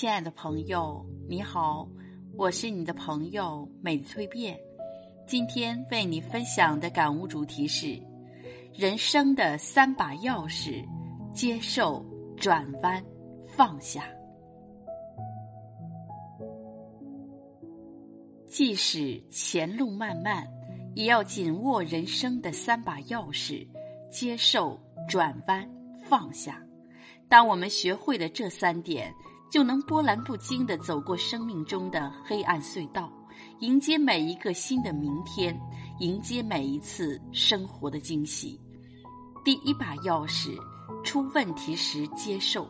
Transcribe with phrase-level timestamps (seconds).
[0.00, 1.86] 亲爱的朋友，你好，
[2.34, 4.58] 我是你的朋友美的蜕变。
[5.26, 8.02] 今天为你分享的感悟主题是：
[8.72, 10.82] 人生的三把钥匙，
[11.34, 12.02] 接受、
[12.34, 13.04] 转弯、
[13.46, 14.04] 放下。
[18.46, 20.48] 即使前路漫漫，
[20.94, 23.68] 也要紧握人生的三把钥匙：
[24.10, 25.70] 接受、转弯、
[26.08, 26.58] 放下。
[27.28, 29.14] 当我们学会了这三点，
[29.50, 33.12] 就能波澜不惊地走过生命中的黑暗隧道，
[33.58, 35.60] 迎接每一个新的明天，
[35.98, 38.58] 迎接每一次生活的惊喜。
[39.44, 40.56] 第一把钥匙：
[41.02, 42.64] 出问题时接受。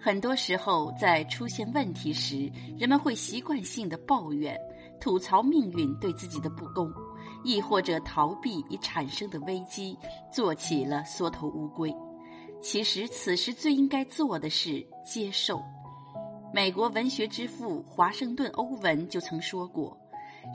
[0.00, 4.58] 很多时候，在出现问题时，人们会习惯性的抱怨、
[5.00, 6.92] 吐槽命运对自己的不公，
[7.44, 9.96] 亦或者逃避已产生的危机，
[10.32, 11.94] 做起了缩头乌龟。
[12.60, 15.62] 其实，此时最应该做的是接受。
[16.52, 19.96] 美国文学之父华盛顿·欧文就曾说过：“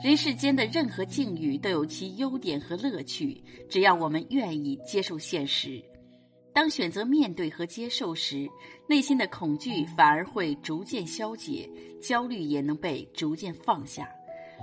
[0.02, 5.82] 人世间的任何境遇都有其优点和乐趣，只要我们愿意接受现实。
[6.52, 8.48] 当选择面对和接受时，
[8.88, 11.68] 内心的恐惧反而会逐渐消解，
[12.02, 14.08] 焦虑也能被逐渐放下。”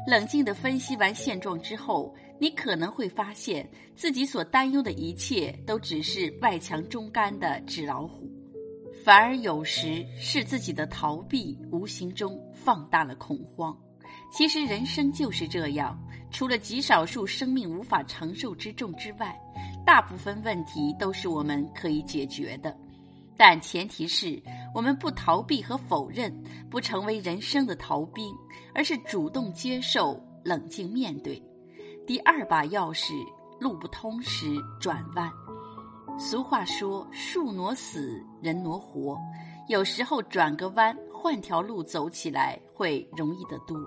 [0.07, 8.27] 冷静地分析完现状之后，你可能会发现自己所担忧的一切都只是外强中干的纸老虎，
[9.05, 13.77] 反而有时是自己的逃避无形中放大了恐慌。
[14.33, 15.99] 其实人生就是这样，
[16.31, 19.39] 除了极少数生命无法承受之重之外，
[19.85, 22.75] 大部分问题都是我们可以解决的。
[23.37, 24.41] 但前提是
[24.73, 26.31] 我们不逃避和否认，
[26.69, 28.33] 不成为人生的逃兵，
[28.73, 31.41] 而是主动接受、冷静面对。
[32.05, 33.13] 第二把钥匙：
[33.59, 35.31] 路不通时转弯。
[36.19, 39.17] 俗话说：“树挪死，人挪活。”
[39.69, 43.77] 有时候转个弯，换条路走起来会容易得多。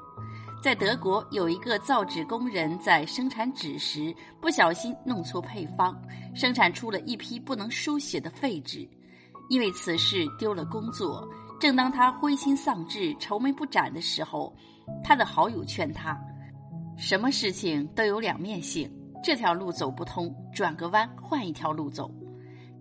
[0.62, 5.94] 在德国，有一个造纸工人在生产纸时不小心弄错配方，
[6.34, 8.88] 生产出了一批不能书写的废纸。
[9.48, 11.28] 因为此事丢了工作，
[11.60, 14.54] 正当他灰心丧志、愁眉不展的时候，
[15.02, 16.18] 他的好友劝他
[16.96, 18.90] ：“什么事情都有两面性，
[19.22, 22.10] 这条路走不通，转个弯，换一条路走。”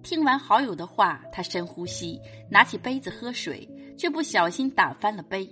[0.03, 2.19] 听完好友的话，他深呼吸，
[2.49, 5.49] 拿起杯子喝水，却不小心打翻了杯，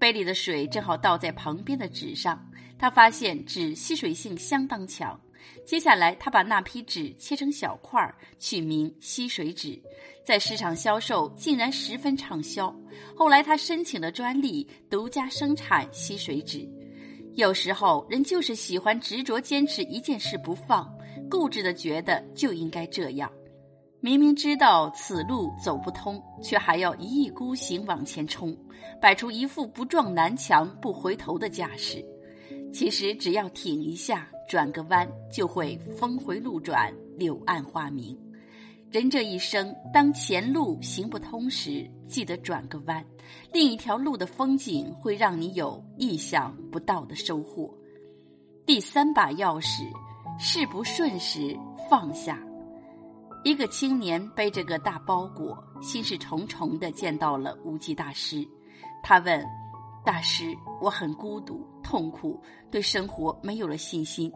[0.00, 2.44] 杯里的水正好倒在旁边的纸上，
[2.76, 5.18] 他发现纸吸水性相当强。
[5.66, 9.80] 接下来，他把那批纸切成小块儿，取名吸水纸，
[10.24, 12.74] 在市场销售竟然十分畅销。
[13.16, 16.68] 后来，他申请了专利，独家生产吸水纸。
[17.34, 20.88] 有时候，人就是喜欢执着坚持一件事不放，
[21.30, 23.30] 固执的觉得就应该这样。
[24.00, 28.54] 明明知道此路走不通，却还要一意孤行往前冲，
[29.00, 32.04] 摆出一副不撞南墙不回头的架势。
[32.74, 34.28] 其实，只要挺一下。
[34.46, 38.18] 转个弯就会峰回路转，柳暗花明。
[38.90, 43.02] 人这一生，当前路行不通时，记得转个弯，
[43.52, 47.72] 另一条路的风景会让你有意想不到的收获。
[48.66, 49.84] 第三把钥匙，
[50.38, 51.58] 事不顺时
[51.88, 52.38] 放下。
[53.44, 58.46] 一个青年背着个大包裹，心事重重的见到了无极大师。
[59.02, 59.63] 他问。
[60.04, 62.38] 大师，我很孤独、痛苦，
[62.70, 64.30] 对生活没有了信心。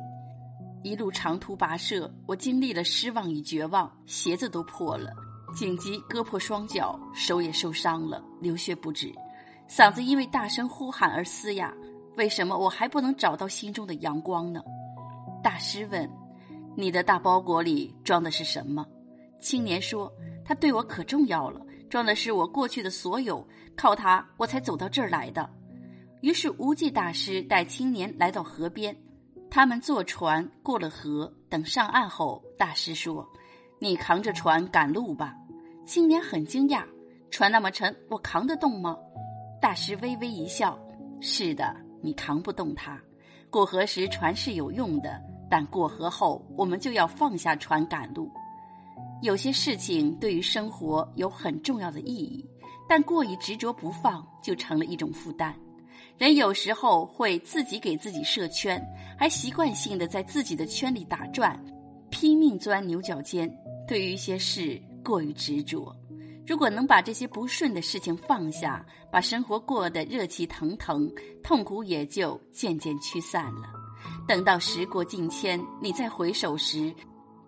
[0.83, 5.11] 一路长途跋涉，我经历了失望与绝望，鞋子都破了，
[5.55, 9.13] 紧急割破双脚，手也受伤了，流血不止，
[9.69, 11.75] 嗓子因为大声呼喊而嘶哑。
[12.17, 14.63] 为什么我还不能找到心中的阳光呢？
[15.43, 16.11] 大师问
[16.77, 18.87] ：“你的大包裹里装的是什么？”
[19.39, 20.11] 青年说
[20.47, 23.47] ：“他对我可重要了，装的是我过去的所有，
[23.77, 25.49] 靠他我才走到这儿来的。”
[26.21, 28.97] 于是无忌大师带青年来到河边，
[29.51, 31.33] 他们坐船过了河。
[31.49, 33.27] 等上岸后，大师说
[33.81, 35.35] ：“你扛着船赶路吧。”
[35.87, 36.85] 青年很惊讶
[37.31, 38.95] ：“船那么沉，我扛得动吗？”
[39.63, 40.79] 大师微微一笑
[41.23, 43.01] ：“是的，你扛不动它。
[43.49, 45.19] 过河时船是有用的，
[45.49, 48.31] 但过河后我们就要放下船赶路。
[49.23, 52.47] 有些事情对于生活有很重要的意义，
[52.87, 55.55] 但过于执着不放，就成了一种负担。”
[56.19, 58.85] 人有时候会自己给自己设圈，
[59.17, 61.57] 还习惯性的在自己的圈里打转，
[62.11, 63.49] 拼命钻牛角尖。
[63.87, 65.95] 对于一些事过于执着，
[66.45, 71.09] 如果能把这些不顺的事情放下，把生活过得热气腾腾，
[71.41, 73.71] 痛苦也就渐渐驱散了。
[74.27, 76.93] 等到时过境迁，你再回首时，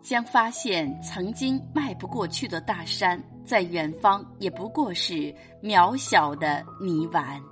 [0.01, 7.43] 将发现曾经迈不过去的大山，在远方也不过是渺小的泥丸。